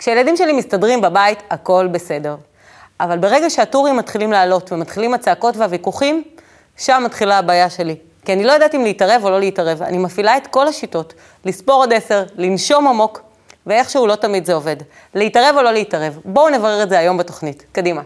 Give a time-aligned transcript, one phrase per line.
[0.00, 2.36] כשילדים שלי מסתדרים בבית, הכל בסדר.
[3.00, 6.22] אבל ברגע שהטורים מתחילים לעלות ומתחילים הצעקות והוויכוחים,
[6.76, 7.96] שם מתחילה הבעיה שלי.
[8.24, 9.82] כי אני לא יודעת אם להתערב או לא להתערב.
[9.82, 13.22] אני מפעילה את כל השיטות, לספור עד עשר, לנשום עמוק,
[13.66, 14.76] ואיכשהו לא תמיד זה עובד.
[15.14, 16.18] להתערב או לא להתערב?
[16.24, 17.64] בואו נברר את זה היום בתוכנית.
[17.72, 18.02] קדימה.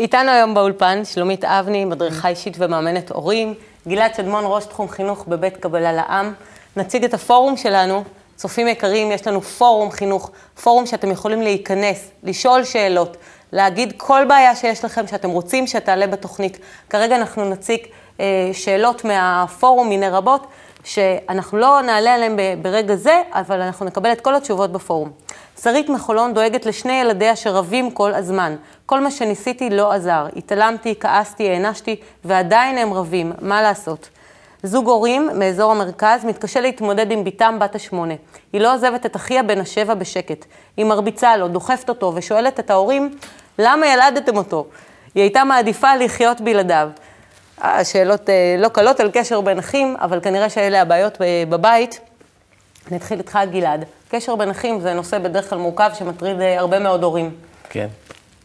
[0.00, 3.54] איתנו היום באולפן שלומית אבני, מדריכה אישית ומאמנת הורים,
[3.88, 6.32] גלעד שדמון, ראש תחום חינוך בבית קבלה לעם.
[6.76, 8.04] נציג את הפורום שלנו.
[8.36, 10.30] צופים יקרים, יש לנו פורום חינוך,
[10.62, 13.16] פורום שאתם יכולים להיכנס, לשאול שאלות,
[13.52, 16.58] להגיד כל בעיה שיש לכם שאתם רוצים שתעלה בתוכנית.
[16.90, 17.80] כרגע אנחנו נציג
[18.20, 20.46] אה, שאלות מהפורום, מיני רבות,
[20.84, 25.10] שאנחנו לא נעלה עליהן ברגע זה, אבל אנחנו נקבל את כל התשובות בפורום.
[25.62, 28.56] שרית מחולון דואגת לשני ילדיה שרבים כל הזמן.
[28.86, 30.26] כל מה שניסיתי לא עזר.
[30.36, 33.32] התעלמתי, כעסתי, הענשתי, ועדיין הם רבים.
[33.40, 34.08] מה לעשות?
[34.62, 38.14] זוג הורים מאזור המרכז מתקשה להתמודד עם בתם בת השמונה.
[38.52, 40.44] היא לא עוזבת את אחיה בן השבע בשקט.
[40.76, 43.10] היא מרביצה לו, דוחפת אותו ושואלת את ההורים,
[43.58, 44.66] למה ילדתם אותו?
[45.14, 46.88] היא הייתה מעדיפה לחיות בלעדיו.
[47.60, 52.00] השאלות אה, לא קלות על קשר בין אחים, אבל כנראה שאלה הבעיות בבית.
[52.90, 53.84] נתחיל איתך, גלעד.
[54.10, 57.30] קשר בין אחים זה נושא בדרך כלל מורכב שמטריד אה, הרבה מאוד הורים.
[57.70, 57.88] כן.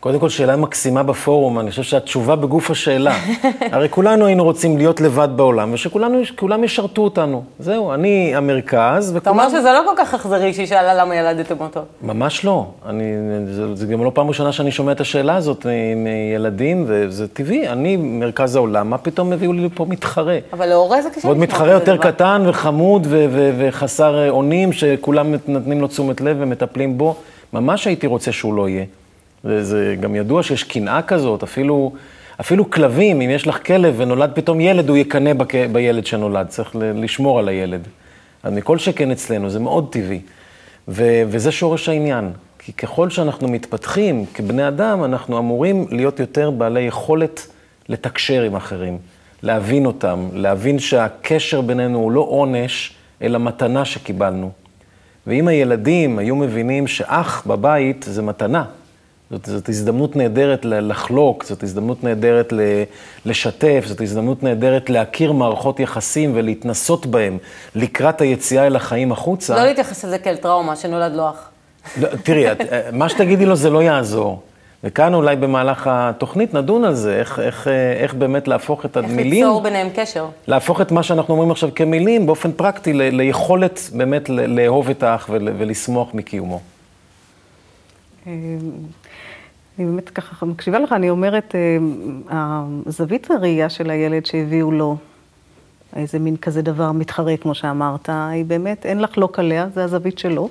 [0.06, 3.16] קודם כל, שאלה מקסימה בפורום, אני חושב שהתשובה בגוף השאלה.
[3.72, 7.44] הרי כולנו היינו רוצים להיות לבד בעולם, ושכולם ישרתו אותנו.
[7.60, 9.22] זהו, אני המרכז, וכולם...
[9.22, 11.82] אתה אומר שזה לא כל כך אכזרי שהיא שאלה למה ילדתם אותו.
[12.02, 12.66] ממש לא.
[12.86, 13.04] אני,
[13.52, 17.68] זה, זה גם לא פעם ראשונה שאני שומע את השאלה הזאת מילדים, וזה טבעי.
[17.68, 20.38] אני מרכז העולם, מה פתאום הביאו לי פה מתחרה?
[20.54, 21.28] אבל להורה זה קשה.
[21.28, 22.12] ועוד מתחרה יותר דבר.
[22.12, 23.08] קטן וחמוד
[23.58, 27.16] וחסר אונים, שכולם נותנים לו תשומת לב ומטפלים בו.
[27.54, 28.86] ממש הייתי רוצה שהוא לא יהיה.
[29.46, 31.94] וזה גם ידוע שיש קנאה כזאת, אפילו,
[32.40, 35.56] אפילו כלבים, אם יש לך כלב ונולד פתאום ילד, הוא יקנא בק...
[35.72, 37.88] בילד שנולד, צריך לשמור על הילד.
[38.44, 40.20] אז מכל שכן אצלנו, זה מאוד טבעי.
[40.88, 41.04] ו...
[41.28, 42.32] וזה שורש העניין.
[42.60, 47.48] כי ככל שאנחנו מתפתחים כבני אדם, אנחנו אמורים להיות יותר בעלי יכולת
[47.90, 48.98] לתקשר עם אחרים,
[49.44, 54.52] להבין אותם, להבין שהקשר בינינו הוא לא עונש, אלא מתנה שקיבלנו.
[55.28, 58.64] ואם הילדים היו מבינים שאח בבית זה מתנה,
[59.32, 62.54] זאת, זאת הזדמנות נהדרת לחלוק, זאת הזדמנות נהדרת
[63.26, 67.38] לשתף, זאת הזדמנות נהדרת להכיר מערכות יחסים ולהתנסות בהם
[67.76, 69.56] לקראת היציאה אל החיים החוצה.
[69.56, 71.50] לא להתייחס לזה כאל טראומה שנולד לו אח.
[72.02, 72.58] לא, תראי, את,
[72.92, 74.42] מה שתגידי לו זה לא יעזור.
[74.84, 77.68] וכאן אולי במהלך התוכנית נדון על זה, איך, איך,
[78.02, 79.34] איך באמת להפוך את המילים...
[79.34, 80.26] איך ליצור ביניהם קשר.
[80.48, 85.28] להפוך את מה שאנחנו אומרים עכשיו כמילים באופן פרקטי ל, ליכולת באמת לאהוב את האח
[85.30, 86.75] ול, ולשמוח מקיומו.
[88.28, 88.32] אמ,
[89.80, 94.98] אני באמת ככה מקשיבה לך, אני אומרת, אה, הזווית הראייה של הילד שהביאו לו
[95.96, 100.50] איזה מין כזה דבר מתחרה, כמו שאמרת, היא באמת, אין לחלוק עליה, זה הזווית שלו,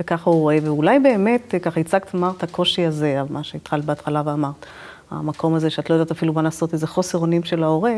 [0.00, 4.66] וככה הוא רואה, ואולי באמת, אה, ככה הצגת, אמרת, הקושי הזה, מה שהתחלת בהתחלה ואמרת,
[5.10, 7.94] המקום הזה שאת לא יודעת אפילו מה לעשות, איזה חוסר אונים של ההורה,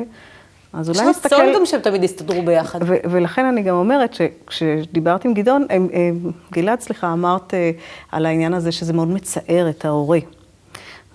[0.78, 1.34] אז אולי נסתכל...
[1.34, 2.78] יש רצון גם שהם תמיד יסתדרו ביחד.
[3.10, 5.66] ולכן אני גם אומרת שכשדיברתי עם גדעון,
[6.52, 7.70] גלעד, סליחה, אמרת אה,
[8.12, 10.18] על העניין הזה שזה מאוד מצער את ההורה.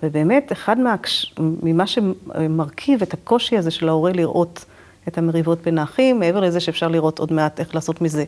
[0.02, 0.94] ובאמת, אחד מה,
[1.38, 4.64] ממה שמרכיב את הקושי הזה של ההורה לראות
[5.08, 8.24] את המריבות בין האחים, מעבר לזה שאפשר לראות עוד מעט איך לעשות מזה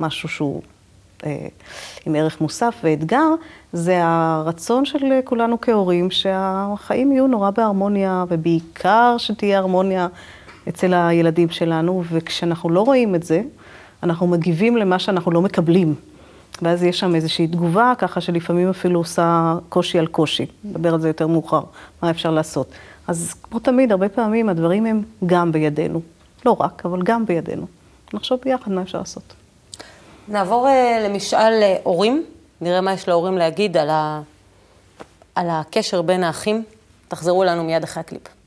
[0.00, 0.62] משהו שהוא
[1.26, 1.46] אה,
[2.06, 3.28] עם ערך מוסף ואתגר,
[3.72, 10.08] זה הרצון של כולנו כהורים שהחיים יהיו נורא בהרמוניה, ובעיקר שתהיה הרמוניה
[10.68, 13.42] אצל הילדים שלנו, וכשאנחנו לא רואים את זה,
[14.02, 15.94] אנחנו מגיבים למה שאנחנו לא מקבלים.
[16.62, 20.46] ואז יש שם איזושהי תגובה, ככה שלפעמים אפילו עושה קושי על קושי.
[20.64, 21.60] נדבר על זה יותר מאוחר,
[22.02, 22.72] מה אפשר לעשות.
[23.06, 26.00] אז כמו תמיד, הרבה פעמים הדברים הם גם בידינו.
[26.46, 27.66] לא רק, אבל גם בידינו.
[28.14, 29.34] נחשוב ביחד מה אפשר לעשות.
[30.28, 32.24] נעבור uh, למשאל uh, הורים,
[32.60, 34.20] נראה מה יש להורים להגיד על, ה...
[35.34, 36.64] על הקשר בין האחים.
[37.08, 38.37] תחזרו אלינו מיד אחרי הקליפ.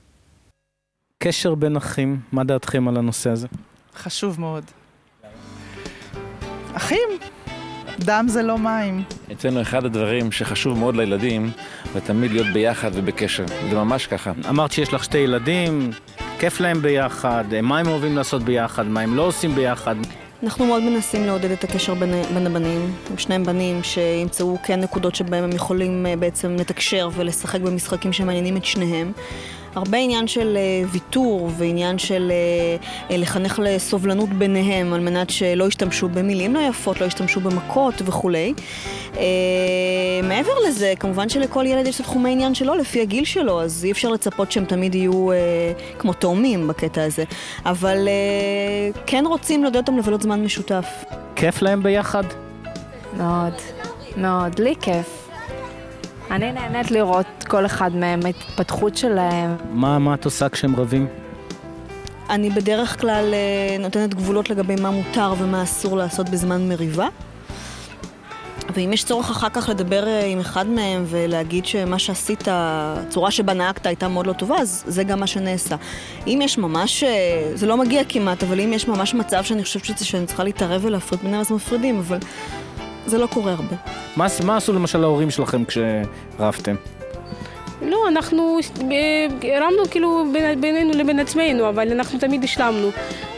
[1.23, 3.47] קשר בין אחים, מה דעתכם על הנושא הזה?
[3.95, 4.63] חשוב מאוד.
[6.73, 7.09] אחים,
[8.00, 9.03] דם זה לא מים.
[9.31, 11.51] אצלנו אחד הדברים שחשוב מאוד לילדים,
[11.94, 13.45] זה תמיד להיות ביחד ובקשר.
[13.69, 14.31] זה ממש ככה.
[14.50, 15.91] אמרת שיש לך שתי ילדים,
[16.39, 19.95] כיף להם ביחד, מה הם אוהבים לעשות ביחד, מה הם לא עושים ביחד.
[20.44, 22.94] אנחנו מאוד מנסים לעודד את הקשר בין, בין הבנים.
[23.09, 28.57] הם שניהם בנים שימצאו כן נקודות שבהם הם יכולים אה, בעצם לתקשר ולשחק במשחקים שמעניינים
[28.57, 29.12] את שניהם.
[29.75, 35.68] הרבה עניין של uh, ויתור ועניין של uh, uh, לחנך לסובלנות ביניהם על מנת שלא
[35.68, 38.53] ישתמשו במילים לא יפות, לא ישתמשו במכות וכולי.
[39.13, 39.18] Uh,
[40.23, 43.91] מעבר לזה, כמובן שלכל ילד יש את תחומי עניין שלו לפי הגיל שלו, אז אי
[43.91, 47.23] אפשר לצפות שהם תמיד יהיו uh, כמו תאומים בקטע הזה.
[47.65, 50.85] אבל uh, כן רוצים לעודד אותם לבלות זמן משותף.
[51.35, 52.23] כיף להם ביחד?
[53.18, 53.53] מאוד,
[54.18, 54.59] מאוד.
[54.59, 55.20] לי כיף.
[56.31, 59.56] אני נהנית לראות כל אחד מהם, ההתפתחות שלהם.
[59.72, 61.07] מה, מה את עושה כשהם רבים?
[62.30, 67.07] אני בדרך כלל אה, נותנת גבולות לגבי מה מותר ומה אסור לעשות בזמן מריבה.
[68.74, 73.54] ואם יש צורך אחר כך לדבר אה, עם אחד מהם ולהגיד שמה שעשית, הצורה שבה
[73.54, 75.75] נהגת הייתה מאוד לא טובה, אז זה גם מה שנעשה.
[76.28, 79.98] אם יש ממש, אה, זה לא מגיע כמעט, אבל אם יש ממש מצב שאני חושבת
[79.98, 82.18] שאני צריכה להתערב ולהפריד ביניהם, אז מפרידים, אבל
[83.06, 83.75] זה לא קורה הרבה.
[84.15, 86.75] מה, מה עשו למשל ההורים שלכם כשרבתם?
[87.81, 88.57] לא, אנחנו
[89.44, 92.89] הרמנו כאילו בין, בינינו לבין עצמנו, אבל אנחנו תמיד השלמנו.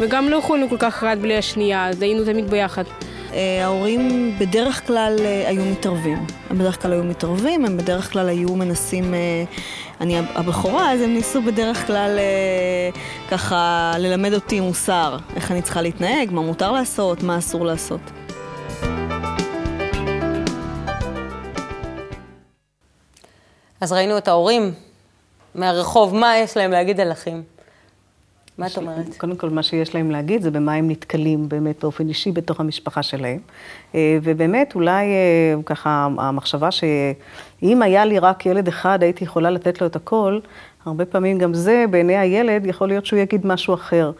[0.01, 2.83] וגם לא יכולנו כל כך אחד בלי השנייה, אז היינו תמיד ביחד.
[3.33, 6.17] אה, ההורים בדרך כלל אה, היו מתערבים.
[6.49, 9.13] הם בדרך כלל היו מתערבים, הם בדרך כלל היו מנסים...
[9.13, 9.43] אה,
[10.01, 12.19] אני הבכורה, אז הם ניסו בדרך כלל
[13.31, 18.22] ככה ללמד אותי מוסר, איך אני צריכה להתנהג, מה מותר לעשות, מה אסור לעשות.
[23.83, 24.71] אז ראינו את ההורים
[25.55, 27.43] מהרחוב, מה יש להם להגיד על אחים?
[28.57, 29.17] מה את אומרת?
[29.17, 33.03] קודם כל, מה שיש להם להגיד זה במה הם נתקלים באמת באופן אישי בתוך המשפחה
[33.03, 33.39] שלהם.
[33.95, 39.81] אה, ובאמת, אולי אה, ככה המחשבה שאם היה לי רק ילד אחד, הייתי יכולה לתת
[39.81, 40.39] לו את הכל,
[40.85, 44.11] הרבה פעמים גם זה, בעיני הילד, יכול להיות שהוא יגיד משהו אחר.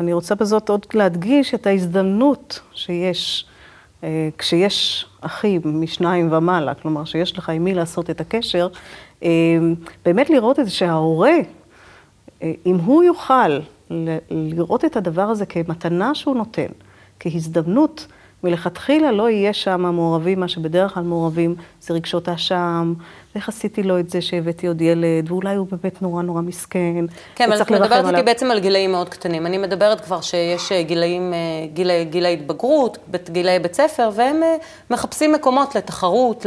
[0.00, 3.46] אני רוצה בזאת עוד להדגיש את ההזדמנות שיש
[4.38, 8.68] כשיש אחים משניים ומעלה, כלומר שיש לך עם מי לעשות את הקשר,
[9.22, 9.28] אה,
[10.04, 11.36] באמת לראות את זה שההורה,
[12.42, 13.58] אה, אם הוא יוכל
[14.30, 16.66] לראות את הדבר הזה כמתנה שהוא נותן,
[17.20, 18.06] כהזדמנות,
[18.44, 22.94] מלכתחילה לא יהיה שם מעורבים, מה שבדרך כלל מעורבים זה רגשות האשם,
[23.34, 27.04] איך עשיתי לו את זה שהבאתי עוד ילד, ואולי הוא באמת נורא נורא מסכן.
[27.34, 29.46] כן, אבל את מדברת איתי בעצם על גילאים מאוד קטנים.
[29.46, 31.38] אני מדברת כבר שיש אה, גילאים, אה,
[31.72, 32.98] גיל, גיל ההתבגרות,
[33.30, 34.56] גילאי בית ספר, והם אה,
[34.90, 36.46] מחפשים מקומות לתחרות,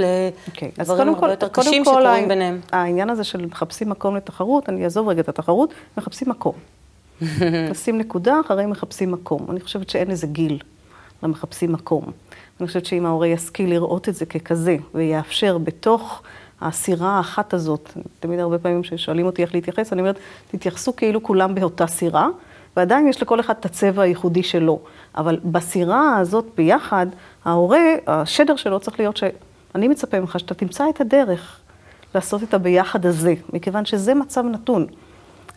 [0.50, 2.60] okay, לדברים הרבה יותר קשים שקורים ביניהם.
[2.72, 6.54] העניין הזה של מחפשים מקום לתחרות, אני אעזוב רגע את התחרות, מחפשים מקום.
[7.72, 9.46] נשים נקודה, אחרי מחפשים מקום.
[9.50, 10.60] אני חושבת שאין איזה גיל.
[11.24, 12.04] למחפשים מקום.
[12.60, 16.22] אני חושבת שאם ההורה ישכיל לראות את זה ככזה, ויאפשר בתוך
[16.62, 20.20] הסירה האחת הזאת, תמיד הרבה פעמים כששואלים אותי איך להתייחס, אני אומרת,
[20.52, 22.28] תתייחסו כאילו כולם באותה סירה,
[22.78, 24.80] ועדיין יש לכל אחד את הצבע הייחודי שלו.
[25.18, 27.08] אבל בסירה הזאת ביחד,
[27.46, 31.60] ההורה, השדר שלו צריך להיות שאני מצפה ממך שאתה תמצא את הדרך
[32.16, 34.86] לעשות את הביחד הזה, מכיוון שזה מצב נתון.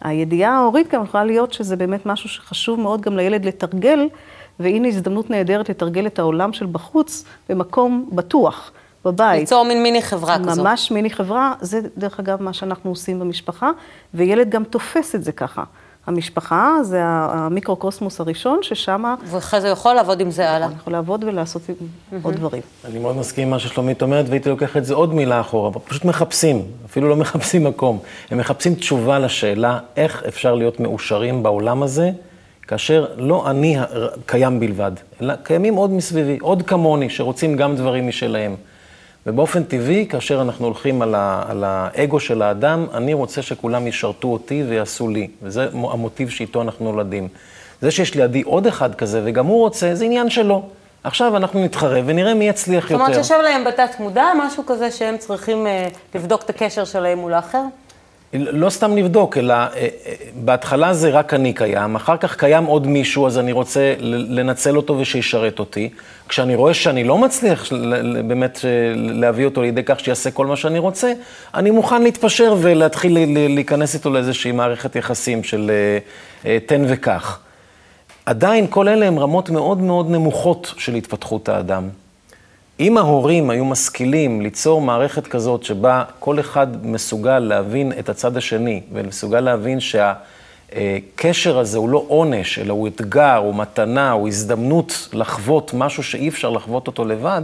[0.00, 4.08] הידיעה ההורית גם יכולה להיות שזה באמת משהו שחשוב מאוד גם לילד לתרגל
[4.60, 8.72] והנה הזדמנות נהדרת לתרגל את העולם של בחוץ במקום בטוח,
[9.04, 9.40] בבית.
[9.40, 10.66] ליצור מין מיני חברה ממש כזאת.
[10.66, 13.70] ממש מיני חברה, זה דרך אגב מה שאנחנו עושים במשפחה,
[14.14, 15.64] וילד גם תופס את זה ככה.
[16.06, 19.14] המשפחה זה המיקרוקוסמוס הראשון, ששם...
[19.24, 20.68] ואחרי זה יכול לעבוד עם זה הלאה.
[20.76, 21.62] יכול לעבוד ולעשות
[22.22, 22.62] עוד דברים.
[22.84, 25.80] אני מאוד מסכים עם מה ששלומית אומרת, והייתי לוקח את זה עוד מילה אחורה.
[25.80, 27.98] פשוט מחפשים, אפילו לא מחפשים מקום.
[28.30, 32.10] הם מחפשים תשובה לשאלה איך אפשר להיות מאושרים בעולם הזה,
[32.68, 33.76] כאשר לא אני
[34.26, 38.56] קיים בלבד, אלא קיימים עוד מסביבי, עוד כמוני, שרוצים גם דברים משלהם.
[39.26, 44.28] ובאופן טבעי, כאשר אנחנו הולכים על, ה, על האגו של האדם, אני רוצה שכולם ישרתו
[44.28, 47.28] אותי ויעשו לי, וזה המוטיב שאיתו אנחנו נולדים.
[47.80, 50.62] זה שיש לידי עוד אחד כזה, וגם הוא רוצה, זה עניין שלו.
[51.04, 53.04] עכשיו אנחנו נתחרה ונראה מי יצליח יותר.
[53.04, 57.18] זאת אומרת, שיושב להם בתת מודע, משהו כזה שהם צריכים אה, לבדוק את הקשר שלהם
[57.18, 57.62] מול האחר?
[58.32, 59.88] לא סתם לבדוק, אלא אה, אה,
[60.34, 64.98] בהתחלה זה רק אני קיים, אחר כך קיים עוד מישהו, אז אני רוצה לנצל אותו
[64.98, 65.90] ושישרת אותי.
[66.28, 67.72] כשאני רואה שאני לא מצליח
[68.26, 71.12] באמת אה, להביא אותו לידי כך שיעשה כל מה שאני רוצה,
[71.54, 73.18] אני מוכן להתפשר ולהתחיל
[73.54, 75.70] להיכנס איתו לאיזושהי מערכת יחסים של
[76.66, 77.40] תן וקח.
[78.26, 81.88] עדיין כל אלה הם רמות מאוד מאוד נמוכות של התפתחות האדם.
[82.80, 88.80] אם ההורים היו משכילים ליצור מערכת כזאת שבה כל אחד מסוגל להבין את הצד השני,
[88.92, 95.74] ומסוגל להבין שהקשר הזה הוא לא עונש, אלא הוא אתגר, הוא מתנה, הוא הזדמנות לחוות
[95.74, 97.42] משהו שאי אפשר לחוות אותו לבד,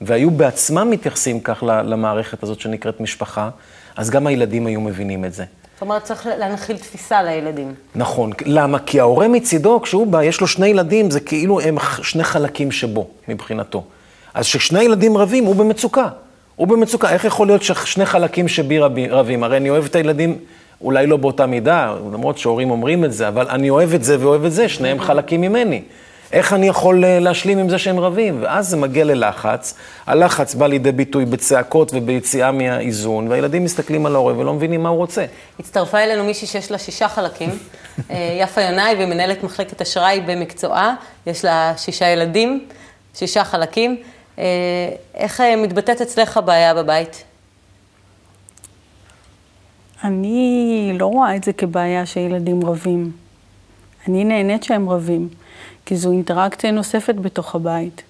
[0.00, 3.50] והיו בעצמם מתייחסים כך למערכת הזאת שנקראת משפחה,
[3.96, 5.44] אז גם הילדים היו מבינים את זה.
[5.74, 7.74] זאת אומרת, צריך להנחיל תפיסה לילדים.
[7.94, 8.30] נכון.
[8.46, 8.78] למה?
[8.78, 13.06] כי ההורה מצידו, כשהוא בא, יש לו שני ילדים, זה כאילו הם שני חלקים שבו,
[13.28, 13.84] מבחינתו.
[14.36, 16.08] אז כששני ילדים רבים, הוא במצוקה.
[16.56, 17.10] הוא במצוקה.
[17.10, 19.44] איך יכול להיות ששני חלקים שבי רבים?
[19.44, 20.38] הרי אני אוהב את הילדים,
[20.80, 24.44] אולי לא באותה מידה, למרות שהורים אומרים את זה, אבל אני אוהב את זה ואוהב
[24.44, 25.82] את זה, שניהם חלקים ממני.
[26.32, 28.38] איך אני יכול אה, להשלים עם זה שהם רבים?
[28.42, 29.74] ואז זה מגיע ללחץ,
[30.06, 34.98] הלחץ בא לידי ביטוי בצעקות וביציאה מהאיזון, והילדים מסתכלים על ההורה ולא מבינים מה הוא
[34.98, 35.24] רוצה.
[35.58, 37.50] הצטרפה אלינו מישהי שיש לה שישה חלקים,
[38.10, 40.94] אה, יפה ינאי, והיא מנהלת מחלקת אשראי במקצועה,
[41.26, 42.64] יש לה שישה ילדים,
[43.14, 43.96] שישה חלקים.
[44.38, 44.44] אה,
[45.14, 47.24] איך מתבטאת אצלך הבעיה בבית?
[50.04, 53.12] אני לא רואה את זה כבעיה שילדים רבים.
[54.08, 55.28] אני נהנית שהם רבים.
[55.86, 58.02] כי זו אינטראקציה נוספת בתוך הבית.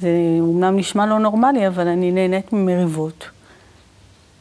[0.00, 0.08] זה
[0.40, 3.28] אומנם נשמע לא נורמלי, אבל אני נהנית ממריבות.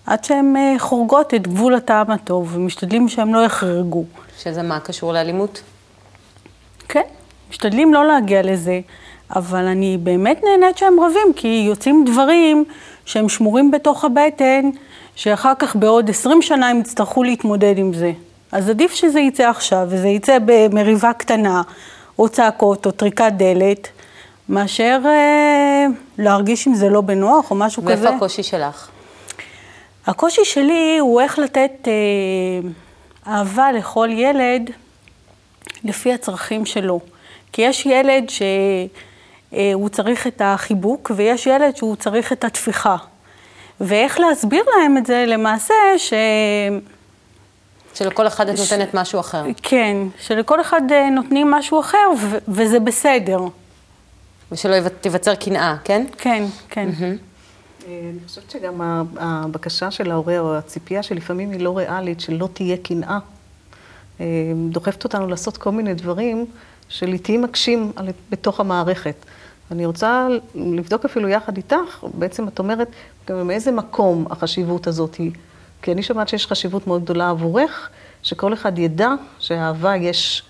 [0.05, 4.05] עד שהן אה, חורגות את גבול הטעם הטוב, ומשתדלים שהן לא יחרגו.
[4.37, 5.61] שזה מה קשור לאלימות?
[6.89, 7.01] כן,
[7.49, 8.81] משתדלים לא להגיע לזה,
[9.35, 12.65] אבל אני באמת נהנית שהם רבים, כי יוצאים דברים
[13.05, 14.69] שהם שמורים בתוך הבטן,
[15.15, 18.11] שאחר כך בעוד 20 שנה הם יצטרכו להתמודד עם זה.
[18.51, 21.61] אז עדיף שזה יצא עכשיו, וזה יצא במריבה קטנה,
[22.19, 23.87] או צעקות או טריקת דלת,
[24.49, 25.85] מאשר אה,
[26.17, 28.09] להרגיש אם זה לא בנוח או משהו ואיפה כזה.
[28.09, 28.89] ואיפה הקושי שלך?
[30.07, 32.69] הקושי שלי הוא איך לתת אה,
[33.33, 34.69] אהבה לכל ילד
[35.83, 36.99] לפי הצרכים שלו.
[37.51, 38.45] כי יש ילד שהוא
[39.55, 42.95] אה, צריך את החיבוק, ויש ילד שהוא צריך את התפיחה.
[43.81, 46.13] ואיך להסביר להם את זה למעשה, ש...
[47.93, 48.95] שלכל אחד את נותנת ש...
[48.95, 49.43] משהו אחר.
[49.63, 53.39] כן, שלכל אחד אה, נותנים משהו אחר, ו- וזה בסדר.
[54.51, 56.05] ושלא תיווצר קנאה, כן?
[56.17, 56.89] כן, כן.
[56.89, 57.35] Mm-hmm.
[57.87, 58.81] אני חושבת שגם
[59.17, 63.19] הבקשה של ההורה, או הציפייה שלפעמים היא לא ריאלית, שלא תהיה קנאה,
[64.19, 64.25] אה,
[64.69, 66.45] דוחפת אותנו לעשות כל מיני דברים
[66.89, 67.91] שלעיתים מקשים
[68.29, 69.15] בתוך המערכת.
[69.71, 72.87] אני רוצה לבדוק אפילו יחד איתך, בעצם את אומרת,
[73.29, 75.31] גם מאיזה מקום החשיבות הזאת היא.
[75.81, 77.89] כי אני שומעת שיש חשיבות מאוד גדולה עבורך,
[78.23, 80.43] שכל אחד ידע שהאהבה יש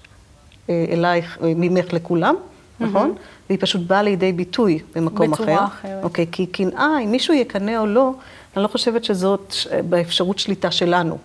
[0.69, 2.83] אה, אלייך, אה, ממך לכולם, mm-hmm.
[2.83, 3.15] נכון?
[3.49, 5.43] והיא פשוט באה לידי ביטוי במקום אחר.
[5.43, 6.03] בצורה אחרת.
[6.03, 8.11] אוקיי, כי קנאה, אם מישהו יקנא או לא,
[8.55, 9.53] אני לא חושבת שזאת
[9.89, 11.17] באפשרות שליטה שלנו.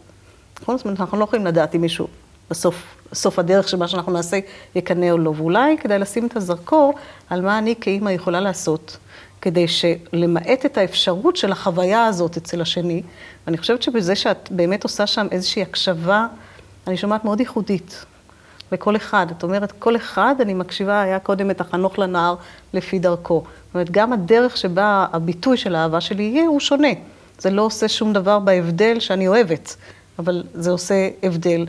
[0.63, 0.77] נכון?
[0.77, 2.07] זאת אומרת, אנחנו לא יכולים לדעת אם מישהו
[2.51, 4.39] בסוף, בסוף הדרך שמה שאנחנו נעשה
[4.75, 5.33] יקנא או לא.
[5.37, 6.95] ואולי כדאי לשים את הזרקור
[7.31, 8.97] על מה אני כאימא יכולה לעשות.
[9.41, 13.03] כדי שלמעט את האפשרות של החוויה הזאת אצל השני,
[13.47, 16.27] ואני חושבת שבזה שאת באמת עושה שם איזושהי הקשבה,
[16.87, 18.05] אני שומעת מאוד ייחודית
[18.73, 19.27] לכל אחד.
[19.31, 22.35] את אומרת, כל אחד, אני מקשיבה, היה קודם את החנוך לנער
[22.73, 23.45] לפי דרכו.
[23.67, 26.93] זאת אומרת, גם הדרך שבה הביטוי של האהבה שלי יהיה, הוא שונה.
[27.39, 29.77] זה לא עושה שום דבר בהבדל שאני אוהבת,
[30.19, 31.67] אבל זה עושה הבדל.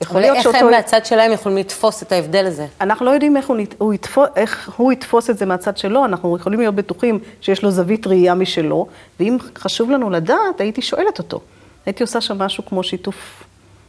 [0.00, 0.56] יכול להיות שאותו...
[0.56, 2.66] איך הם מהצד שלהם יכולים לתפוס את ההבדל הזה?
[2.80, 6.36] אנחנו לא יודעים איך הוא, הוא, יתפוס, איך הוא יתפוס את זה מהצד שלו, אנחנו
[6.36, 8.86] יכולים להיות בטוחים שיש לו זווית ראייה משלו,
[9.20, 11.40] ואם חשוב לנו לדעת, הייתי שואלת אותו.
[11.86, 13.44] הייתי עושה שם משהו כמו שיתוף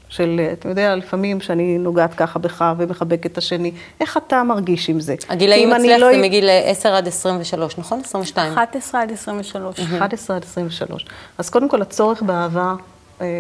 [0.10, 3.72] של, אתה יודע, לפעמים שאני נוגעת ככה בך ומחבקת את השני,
[4.02, 5.16] איך אתה מרגיש עם זה?
[5.30, 6.14] הגילאים אצלך לא...
[6.14, 8.00] זה מגיל 10 עד 23, נכון?
[8.00, 8.54] 22.
[8.54, 9.80] 11 עד 23.
[9.80, 11.06] 11 עד 23.
[11.38, 12.93] אז קודם כל, הצורך באהבה אה,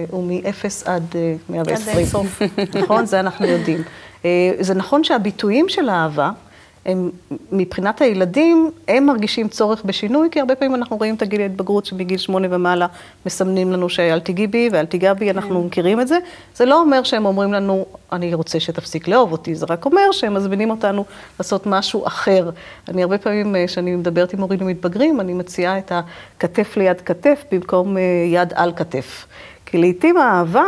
[0.09, 1.15] הוא מ-0 עד
[1.49, 1.89] 120.
[1.89, 2.41] עד אינסוף.
[2.81, 3.05] נכון?
[3.05, 3.83] זה אנחנו יודעים.
[4.25, 6.31] אה, זה נכון שהביטויים של האהבה,
[6.85, 7.11] הם,
[7.51, 12.17] מבחינת הילדים, הם מרגישים צורך בשינוי, כי הרבה פעמים אנחנו רואים את הגיל ההתבגרות שמגיל
[12.17, 12.87] שמונה ומעלה
[13.25, 15.67] מסמנים לנו שאל תיגעי בי ואל תיגע בי, אנחנו כן.
[15.67, 16.17] מכירים את זה.
[16.55, 20.33] זה לא אומר שהם אומרים לנו, אני רוצה שתפסיק לאהוב אותי, זה רק אומר שהם
[20.33, 21.05] מזמינים אותנו
[21.39, 22.49] לעשות משהו אחר.
[22.87, 27.43] אני הרבה פעמים, אה, כשאני מדברת עם הורים ומתבגרים, אני מציעה את הכתף ליד כתף
[27.51, 29.25] במקום יד על כתף.
[29.65, 30.63] כי לעיתים האהבה,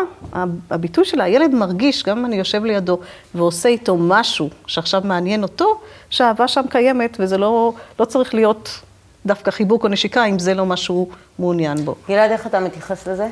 [0.69, 2.99] הביטוי של הילד מרגיש, גם אם אני יושב לידו
[3.35, 8.79] ועושה איתו משהו שעכשיו מעניין אותו, שהאהבה שם קיימת, וזה לא, לא צריך להיות
[9.25, 11.07] דווקא חיבוק או נשיקה, אם זה לא מה שהוא
[11.39, 11.95] מעוניין בו.
[12.07, 13.27] גלעד, איך אתה מתייחס לזה?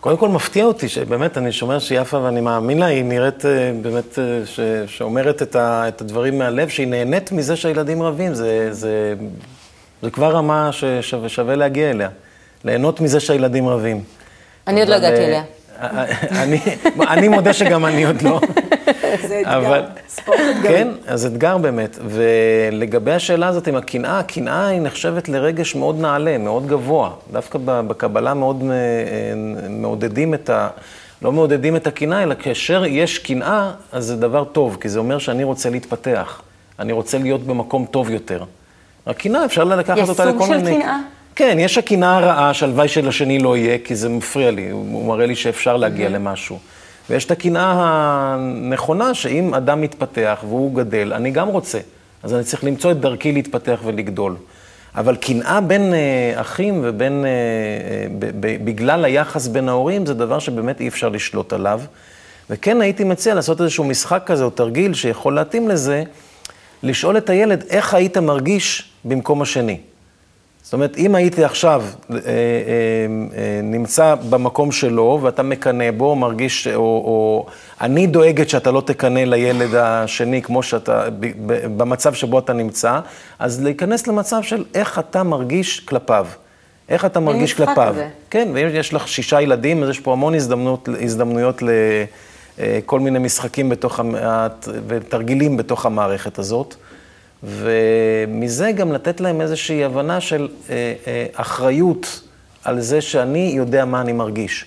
[0.00, 4.18] קודם כל מפתיע אותי, שבאמת, אני שומע שיפה ואני מאמין לה, היא נראית אה, באמת,
[4.18, 9.14] אה, ש, שאומרת את, ה, את הדברים מהלב, שהיא נהנית מזה שהילדים רבים, זה, זה,
[10.02, 12.08] זה כבר רמה ששווה להגיע אליה.
[12.64, 14.02] ליהנות מזה שהילדים רבים.
[14.66, 15.42] אני עוד לא הגעתי אליה.
[17.08, 18.40] אני מודה שגם אני עוד לא.
[19.28, 20.68] זה אתגר, ספורט אתגר.
[20.68, 21.98] כן, אז אתגר באמת.
[22.04, 27.10] ולגבי השאלה הזאת עם הקנאה, הקנאה היא נחשבת לרגש מאוד נעלה, מאוד גבוה.
[27.32, 28.62] דווקא בקבלה מאוד
[29.70, 30.68] מעודדים את ה...
[31.22, 35.18] לא מעודדים את הקנאה, אלא כאשר יש קנאה, אז זה דבר טוב, כי זה אומר
[35.18, 36.42] שאני רוצה להתפתח.
[36.78, 38.44] אני רוצה להיות במקום טוב יותר.
[39.06, 40.54] הקנאה, אפשר לקחת אותה לכל מיני...
[40.54, 40.98] יש סוג של קנאה?
[41.36, 45.36] כן, יש הקנאה הרעה שהלוואי שלשני לא יהיה, כי זה מפריע לי, הוא מראה לי
[45.36, 46.58] שאפשר להגיע למשהו.
[47.10, 51.78] ויש את הקנאה הנכונה, שאם אדם מתפתח והוא גדל, אני גם רוצה.
[52.22, 54.36] אז אני צריך למצוא את דרכי להתפתח ולגדול.
[54.94, 60.14] אבל קנאה בין אה, אחים ובין, אה, אה, ב, ב, בגלל היחס בין ההורים, זה
[60.14, 61.80] דבר שבאמת אי אפשר לשלוט עליו.
[62.50, 66.02] וכן הייתי מציע לעשות איזשהו משחק כזה או תרגיל שיכול להתאים לזה,
[66.82, 69.78] לשאול את הילד איך היית מרגיש במקום השני.
[70.66, 72.20] זאת אומרת, אם הייתי עכשיו אה, אה,
[73.36, 77.46] אה, נמצא במקום שלו ואתה מקנא בו, מרגיש, או, או
[77.80, 81.04] אני דואגת שאתה לא תקנא לילד השני כמו שאתה,
[81.76, 83.00] במצב שבו אתה נמצא,
[83.38, 86.26] אז להיכנס למצב של איך אתה מרגיש כלפיו.
[86.88, 87.88] איך אתה מרגיש כלפיו.
[87.88, 88.08] הזה.
[88.30, 91.62] כן, ואם יש לך שישה ילדים, אז יש פה המון הזדמנות, הזדמנויות
[92.58, 94.00] לכל מיני משחקים בתוך,
[94.86, 96.76] ותרגילים בתוך המערכת הזאת.
[97.42, 102.20] ומזה גם לתת להם איזושהי הבנה של אה, אה, אחריות
[102.64, 104.64] על זה שאני יודע מה אני מרגיש.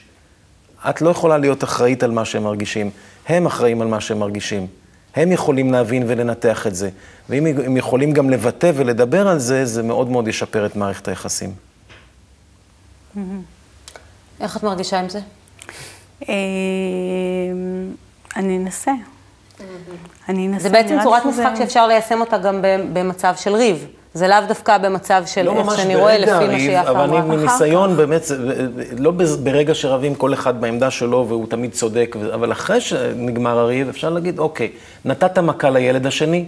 [0.89, 2.89] את לא יכולה להיות אחראית על מה שהם מרגישים,
[3.27, 4.67] הם אחראים על מה שהם מרגישים.
[5.15, 6.89] הם יכולים להבין ולנתח את זה.
[7.29, 11.51] ואם הם יכולים גם לבטא ולדבר על זה, זה מאוד מאוד ישפר את מערכת היחסים.
[14.39, 15.19] איך את מרגישה עם זה?
[16.29, 16.35] אה,
[18.35, 18.91] אני אנסה.
[20.29, 20.63] אני אנסה.
[20.63, 22.59] זה בעצם צורת משחק שאפשר ליישם אותה גם
[22.93, 23.87] במצב של ריב.
[24.13, 27.05] זה לאו דווקא במצב של לא איך שאני רואה, לפי מה שיפה אמרה.
[27.05, 28.21] אבל אני מניסיון באמת,
[28.97, 34.09] לא ברגע שרבים כל אחד בעמדה שלו והוא תמיד צודק, אבל אחרי שנגמר הריב, אפשר
[34.09, 34.71] להגיד, אוקיי,
[35.05, 36.45] נתת מכה לילד השני,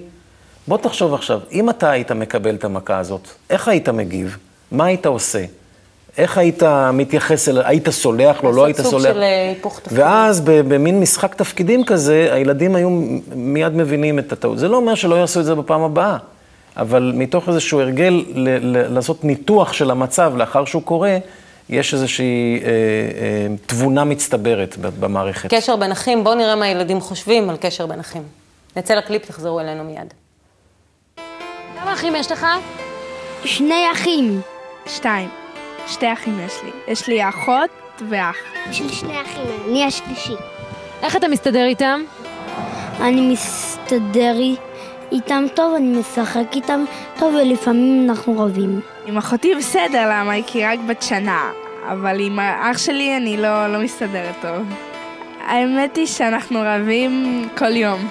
[0.67, 4.37] בוא תחשוב עכשיו, אם אתה היית מקבל את המכה הזאת, איך היית מגיב?
[4.71, 5.43] מה היית עושה?
[6.17, 6.63] איך היית
[6.93, 8.93] מתייחס אליו, היית סולח לו, לא היית סולח?
[8.93, 9.99] לעשות סוג של אה, היפוך תפקיד.
[9.99, 12.89] ואז במין משחק תפקידים כזה, הילדים היו
[13.35, 14.59] מיד מבינים את הטעות.
[14.59, 16.17] זה לא אומר שלא יעשו את זה בפעם הבאה,
[16.77, 18.25] אבל מתוך איזשהו הרגל
[18.89, 21.17] לעשות ניתוח של המצב לאחר שהוא קורה,
[21.69, 25.53] יש איזושהי אה, אה, תבונה מצטברת במערכת.
[25.53, 28.23] קשר בין אחים, בואו נראה מה הילדים חושבים על קשר בין אחים.
[28.77, 30.13] נצא לקליפ, תחזרו אלינו מיד.
[31.81, 32.45] כמה אחים יש לך?
[33.45, 34.41] שני אחים.
[34.87, 35.40] שתיים.
[35.87, 36.71] שתי אחים יש לי.
[36.87, 37.69] יש לי אחות
[38.09, 38.35] ואח.
[38.69, 40.33] יש לי שני אחים, אני השלישי.
[41.01, 42.01] איך אתה מסתדר איתם?
[43.01, 44.35] אני מסתדר
[45.11, 46.83] איתם טוב, אני משחק איתם
[47.19, 48.81] טוב, ולפעמים אנחנו רבים.
[49.05, 50.31] עם אחותי בסדר, למה?
[50.31, 51.51] היא רק בת שנה.
[51.87, 54.67] אבל עם האח שלי אני לא, לא מסתדרת טוב.
[55.47, 58.07] האמת היא שאנחנו רבים כל יום.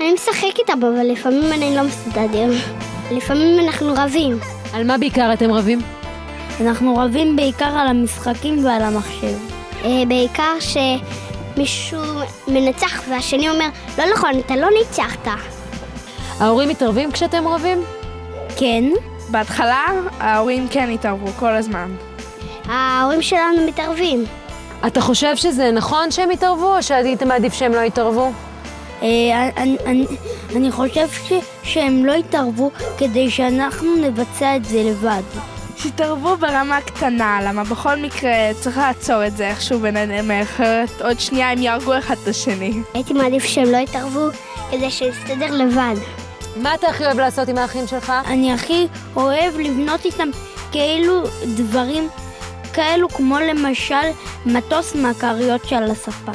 [0.00, 2.50] אני משחק איתם, אבל לפעמים אני לא מסתדר.
[3.10, 4.38] לפעמים אנחנו רבים.
[4.74, 5.78] על מה בעיקר אתם רבים?
[6.60, 9.34] אנחנו רבים בעיקר על המשחקים ועל המחשב.
[9.84, 12.02] אה, בעיקר שמישהו
[12.48, 15.28] מנצח והשני אומר, לא נכון, אתה לא ניצחת.
[16.40, 17.82] ההורים מתערבים כשאתם רבים?
[18.56, 18.84] כן.
[19.28, 19.86] בהתחלה
[20.20, 21.90] ההורים כן התערבו כל הזמן.
[22.64, 24.24] ההורים שלנו מתערבים.
[24.86, 28.32] אתה חושב שזה נכון שהם יתערבו, או שהיית מעדיף שהם לא יתערבו?
[29.02, 29.08] אה,
[29.56, 30.06] אני, אני,
[30.56, 35.53] אני חושב ש, שהם לא יתערבו כדי שאנחנו נבצע את זה לבד.
[35.82, 41.52] תתערבו ברמה קטנה, למה בכל מקרה צריך לעצור את זה איכשהו ביניהם, אחרת עוד שנייה
[41.52, 42.72] הם יהרגו אחד את השני.
[42.94, 44.28] הייתי מעדיף שהם לא יתערבו
[44.70, 45.94] כדי שיסתדר לבד.
[46.56, 48.12] מה אתה הכי אוהב לעשות עם האחים שלך?
[48.26, 50.28] אני הכי אוהב לבנות איתם
[50.72, 51.22] כאילו
[51.56, 52.08] דברים
[52.72, 54.06] כאלו כמו למשל
[54.46, 56.32] מטוס מהכריות של הספה.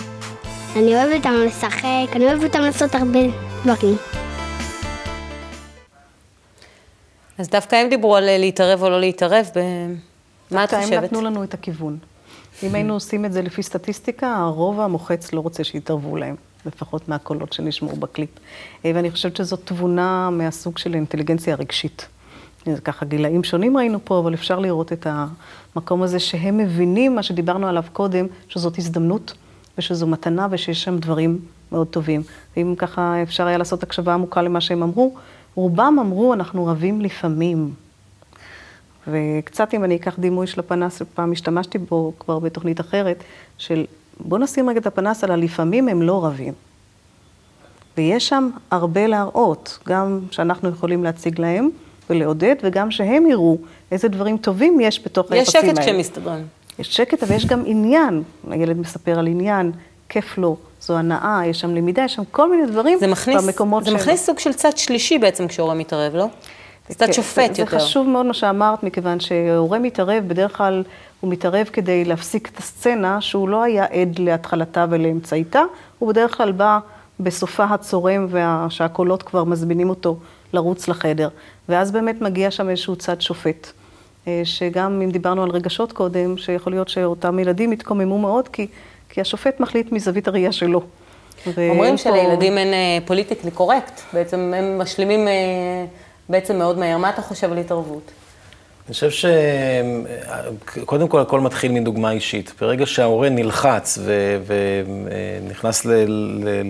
[0.75, 3.19] אני אוהב אותם לשחק, אני אוהב אותם לעשות הרבה
[3.65, 4.18] דברים.
[7.39, 9.49] אז דווקא הם דיברו על להתערב או לא להתערב,
[10.52, 10.93] מה את חושבת?
[10.93, 11.97] הם נתנו לנו את הכיוון.
[12.63, 17.54] אם היינו עושים את זה לפי סטטיסטיקה, הרוב המוחץ לא רוצה שיתערבו להם, לפחות מהקולות
[17.54, 18.30] שנשמעו בקליפ.
[18.86, 22.08] אה, ואני חושבת שזאת תבונה מהסוג של אינטליגנציה רגשית.
[22.65, 25.08] זה ככה גילאים שונים ראינו פה, אבל אפשר לראות את
[25.75, 29.34] המקום הזה שהם מבינים מה שדיברנו עליו קודם, שזאת הזדמנות
[29.78, 31.39] ושזו מתנה ושיש שם דברים
[31.71, 32.23] מאוד טובים.
[32.58, 35.15] ואם ככה אפשר היה לעשות הקשבה עמוקה למה שהם אמרו,
[35.60, 37.74] רובם אמרו, אנחנו רבים לפעמים.
[39.08, 43.24] וקצת אם אני אקח דימוי של הפנס, פעם השתמשתי בו כבר בתוכנית אחרת,
[43.58, 43.86] של
[44.19, 46.54] בוא נשים רגע את הפנס על הלפעמים הם לא רבים.
[47.98, 51.69] ויש שם הרבה להראות, גם שאנחנו יכולים להציג להם
[52.10, 53.58] ולעודד, וגם שהם יראו
[53.91, 55.72] איזה דברים טובים יש בתוך היחסים האלה.
[55.72, 56.45] יש שקט כשהם מסתדרים.
[56.80, 58.24] יש שקט, אבל יש גם עניין.
[58.50, 59.72] הילד מספר על עניין,
[60.10, 63.86] כיף לו, זו הנאה, יש שם למידה, יש שם כל מיני דברים זה מכניס, במקומות.
[63.86, 66.26] זה מכניס סוג של צד שלישי בעצם כשהורה מתערב, לא?
[66.89, 67.80] זה צד שופט זה, יותר.
[67.80, 70.84] זה חשוב מאוד מה שאמרת, מכיוון שהורה מתערב, בדרך כלל
[71.19, 75.62] הוא מתערב כדי להפסיק את הסצנה, שהוא לא היה עד להתחלתה ולאמצעיתה,
[76.00, 76.80] הוא בדרך כלל בא
[77.19, 78.28] בסופה הצורם
[78.69, 80.17] שהקולות כבר מזמינים אותו
[80.54, 81.30] לרוץ לחדר.
[81.69, 83.72] ואז באמת מגיע שם איזשהו צד שופט.
[84.28, 88.67] אה, שגם אם דיברנו על רגשות קודם, שיכול להיות שאותם ילדים יתקוממו מאוד, כי,
[89.10, 90.82] כי השופט מחליט מזווית הראייה שלו.
[91.58, 92.74] אומרים שלילדים אין
[93.06, 95.28] פוליטיקלי קורקט, בעצם הם משלימים
[96.30, 96.98] בעצם מאוד מהר.
[96.98, 98.12] מה אתה חושב על התערבות?
[98.89, 99.30] אני חושב
[100.80, 102.54] שקודם כל הכל מתחיל מדוגמה אישית.
[102.62, 103.99] ברגע שההורה נלחץ
[104.45, 105.86] ונכנס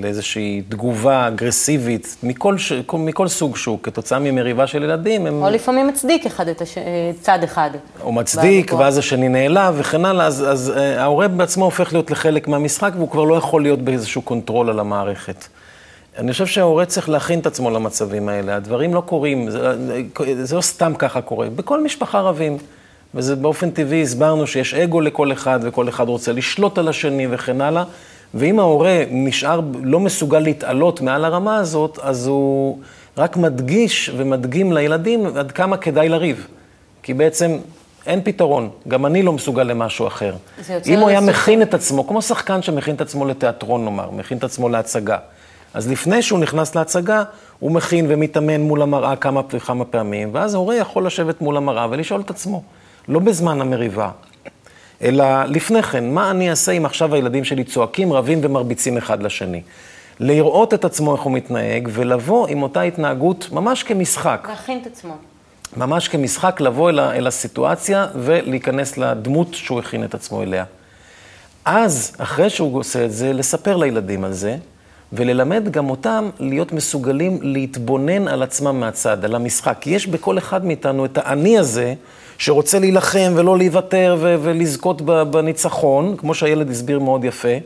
[0.03, 2.73] לאיזושהי תגובה אגרסיבית, מכל, ש...
[2.93, 5.43] מכל סוג שהוא, כתוצאה ממריבה של ילדים, הם...
[5.43, 6.77] או לפעמים מצדיק אחד את הש...
[7.21, 7.69] צד אחד.
[8.03, 12.47] או מצדיק, ואז השני נעלב וכן הלאה, אז, אז אה, ההורה בעצמו הופך להיות לחלק
[12.47, 15.47] מהמשחק, והוא כבר לא יכול להיות באיזשהו קונטרול על המערכת.
[16.19, 18.55] אני חושב שההורה צריך להכין את עצמו למצבים האלה.
[18.55, 19.75] הדברים לא קורים, זה,
[20.43, 21.49] זה לא סתם ככה קורה.
[21.49, 22.57] בכל משפחה רבים.
[23.15, 27.61] וזה באופן טבעי, הסברנו שיש אגו לכל אחד, וכל אחד רוצה לשלוט על השני וכן
[27.61, 27.83] הלאה.
[28.33, 32.79] ואם ההורה נשאר, לא מסוגל להתעלות מעל הרמה הזאת, אז הוא
[33.17, 36.47] רק מדגיש ומדגים לילדים עד כמה כדאי לריב.
[37.03, 37.57] כי בעצם
[38.05, 40.35] אין פתרון, גם אני לא מסוגל למשהו אחר.
[40.85, 44.43] אם הוא היה מכין את עצמו, כמו שחקן שמכין את עצמו לתיאטרון, נאמר, מכין את
[44.43, 45.17] עצמו להצגה.
[45.73, 47.23] אז לפני שהוא נכנס להצגה,
[47.59, 52.21] הוא מכין ומתאמן מול המראה כמה וכמה פעמים, ואז ההורה יכול לשבת מול המראה ולשאול
[52.21, 52.63] את עצמו,
[53.07, 54.11] לא בזמן המריבה,
[55.01, 59.61] אלא לפני כן, מה אני אעשה אם עכשיו הילדים שלי צועקים, רבים ומרביצים אחד לשני?
[60.19, 64.47] לראות את עצמו איך הוא מתנהג, ולבוא עם אותה התנהגות ממש כמשחק.
[64.49, 65.13] להכין את עצמו.
[65.77, 70.63] ממש כמשחק, לבוא אל, אל הסיטואציה ולהיכנס לדמות שהוא הכין את עצמו אליה.
[71.65, 74.57] אז, אחרי שהוא עושה את זה, לספר לילדים על זה,
[75.13, 79.87] וללמד גם אותם להיות מסוגלים להתבונן על עצמם מהצד, על המשחק.
[79.87, 81.93] יש בכל אחד מאיתנו את האני הזה,
[82.37, 87.57] שרוצה להילחם ולא להיוותר ו- ולזכות בניצחון, כמו שהילד הסביר מאוד יפה,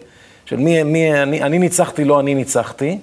[0.46, 2.98] של מי, מי אני, אני ניצחתי, לא אני ניצחתי.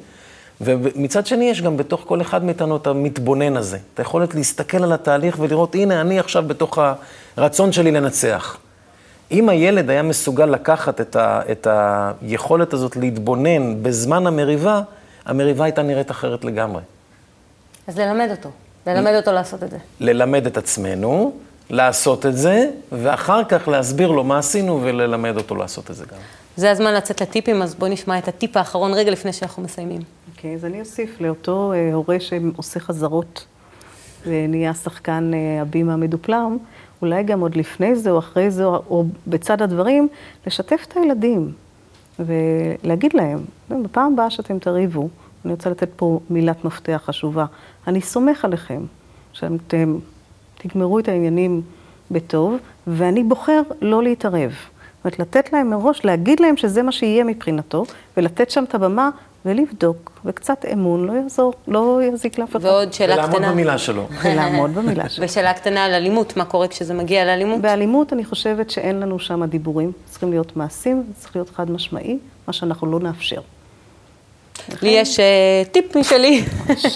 [0.61, 4.93] ומצד שני, יש גם בתוך כל אחד מאיתנו את המתבונן הזה, את היכולת להסתכל על
[4.93, 6.79] התהליך ולראות, הנה, אני עכשיו בתוך
[7.37, 8.59] הרצון שלי לנצח.
[9.31, 14.83] אם הילד היה מסוגל לקחת את, ה, את היכולת הזאת להתבונן בזמן המריבה,
[15.25, 16.83] המריבה הייתה נראית אחרת לגמרי.
[17.87, 18.49] אז ללמד אותו,
[18.87, 19.77] ללמד אותו לעשות את זה.
[20.01, 21.33] ללמד את עצמנו,
[21.71, 26.19] לעשות את זה, ואחר כך להסביר לו מה עשינו וללמד אותו לעשות את זה גם.
[26.57, 30.01] זה הזמן לצאת לטיפים, אז בואו נשמע את הטיפ האחרון רגע לפני שאנחנו מסיימים.
[30.31, 33.45] אוקיי, okay, אז אני אוסיף לאותו uh, הורה שעושה חזרות
[34.27, 36.59] ונהיה שחקן uh, הבימה המדופלם,
[37.03, 40.09] אולי גם עוד לפני זה או אחרי זה, או בצד הדברים,
[40.47, 41.53] לשתף את הילדים
[42.19, 43.39] ולהגיד להם,
[43.83, 45.09] בפעם הבאה שאתם תריבו,
[45.45, 47.45] אני רוצה לתת פה מילת מפתח חשובה,
[47.87, 48.83] אני סומך עליכם,
[49.33, 49.99] שאתם
[50.59, 51.63] תגמרו את העניינים
[52.11, 54.51] בטוב, ואני בוחר לא להתערב.
[54.51, 57.85] זאת אומרת, לתת להם מראש, להגיד להם שזה מה שיהיה מבחינתו,
[58.17, 59.11] ולתת שם את הבמה
[59.45, 62.65] ולבדוק, וקצת אמון לא יעזור, לא יזיק לאף אחד.
[62.65, 63.37] ועוד שאלה קטנה.
[63.37, 64.07] ולעמוד במילה שלו.
[64.23, 65.25] ולעמוד במילה שלו.
[65.25, 67.61] ושאלה קטנה על אלימות, מה קורה כשזה מגיע לאלימות?
[67.61, 72.53] באלימות אני חושבת שאין לנו שם דיבורים, צריכים להיות מעשים, צריך להיות חד משמעי, מה
[72.53, 73.41] שאנחנו לא נאפשר.
[74.83, 76.45] לי יש uh, טיפ משלי.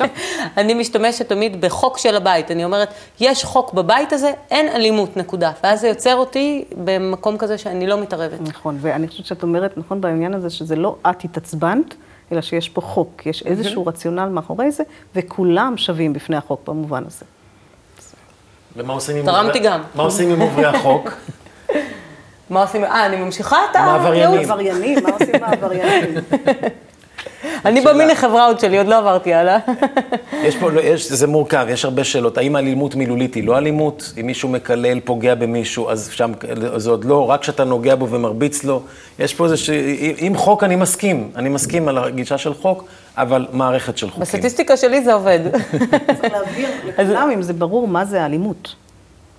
[0.56, 2.50] אני משתמשת תמיד בחוק של הבית.
[2.50, 2.88] אני אומרת,
[3.20, 5.52] יש חוק בבית הזה, אין אלימות, נקודה.
[5.64, 8.40] ואז זה יוצר אותי במקום כזה שאני לא מתערבת.
[8.40, 11.94] נכון, ואני חושבת שאת אומרת, נכון, בעניין הזה, שזה לא את התעצבנת,
[12.32, 14.82] אלא שיש פה חוק, יש איזשהו רציונל מאחורי זה,
[15.14, 17.24] וכולם שווים בפני החוק במובן הזה.
[18.76, 19.82] ומה עושים עם תרמתי גם.
[19.94, 21.10] מה עושים עם עוברי החוק?
[22.50, 22.84] מה עושים?
[22.84, 23.84] אה, אני ממשיכה את ה...
[23.84, 24.40] מעבריינים.
[24.40, 26.14] עבריינים, מה עושים מעבריינים?
[27.64, 29.58] אני במיני חברה עוד שלי, עוד לא עברתי הלאה.
[30.42, 32.38] יש פה, יש, זה מורכב, יש הרבה שאלות.
[32.38, 34.12] האם אלימות מילולית היא לא אלימות?
[34.20, 36.32] אם מישהו מקלל, פוגע במישהו, אז שם,
[36.76, 38.82] זה עוד לא, רק כשאתה נוגע בו ומרביץ לו.
[39.18, 39.70] יש פה איזה ש...
[40.18, 42.84] עם חוק אני מסכים, אני מסכים על הגישה של חוק,
[43.16, 44.22] אבל מערכת של חוקים.
[44.22, 45.40] בסטטיסטיקה שלי זה עובד.
[46.06, 48.74] צריך להבהיר לכולם אם זה ברור מה זה אלימות.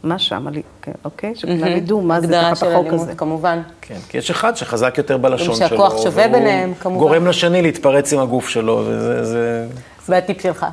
[0.06, 0.46] מה שם,
[0.82, 1.36] כן, אוקיי?
[1.36, 3.16] שכולם ידעו מה זה תחת החוק הזה.
[3.16, 3.62] כמובן.
[3.82, 5.68] כן, כי יש אחד שחזק יותר בלשון שלו.
[5.68, 7.00] שהכוח שווה ביניהם, כמובן.
[7.00, 9.26] גורם לשני להתפרץ עם הגוף שלו, וזה...
[9.26, 9.68] זה...
[10.10, 10.66] והטיפ שלך.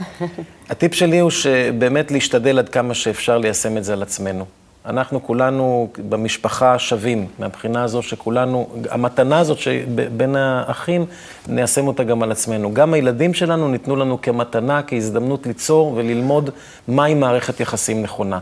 [0.70, 4.44] הטיפ שלי הוא שבאמת להשתדל עד כמה שאפשר ליישם את זה על עצמנו.
[4.86, 11.06] אנחנו כולנו במשפחה שווים, מהבחינה הזו שכולנו, המתנה הזאת שבין האחים,
[11.48, 12.74] ניישם אותה גם על עצמנו.
[12.74, 16.50] גם הילדים שלנו ניתנו לנו כמתנה, כהזדמנות ליצור וללמוד
[16.88, 18.38] מהי מערכת יחסים נכונה.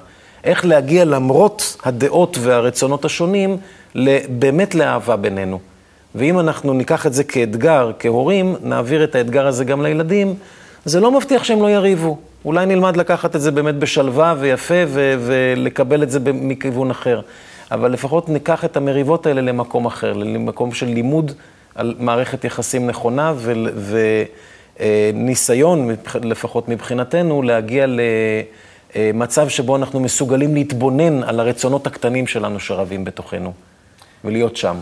[0.46, 3.56] איך להגיע למרות הדעות והרצונות השונים,
[4.28, 5.58] באמת לאהבה בינינו.
[6.14, 10.34] ואם אנחנו ניקח את זה כאתגר, כהורים, נעביר את האתגר הזה גם לילדים,
[10.84, 12.18] זה לא מבטיח שהם לא יריבו.
[12.44, 17.20] אולי נלמד לקחת את זה באמת בשלווה ויפה ו- ולקבל את זה מכיוון אחר.
[17.70, 21.32] אבל לפחות ניקח את המריבות האלה למקום אחר, למקום של לימוד
[21.74, 23.32] על מערכת יחסים נכונה
[24.80, 25.90] וניסיון,
[26.22, 28.00] לפחות מבחינתנו, להגיע ל...
[28.96, 33.52] אה, מצב שבו אנחנו מסוגלים להתבונן על הרצונות הקטנים שלנו שרבים בתוכנו,
[34.24, 34.76] ולהיות שם.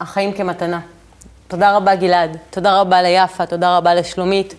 [0.00, 0.80] החיים כמתנה.
[1.48, 4.54] תודה רבה גלעד, תודה רבה ליפה, תודה רבה לשלומית.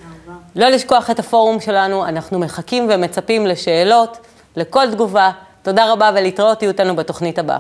[0.56, 4.18] לא לשכוח את הפורום שלנו, אנחנו מחכים ומצפים לשאלות,
[4.56, 5.32] לכל תגובה.
[5.62, 7.58] תודה רבה ולהתראות, תהיו איתנו בתוכנית הבאה.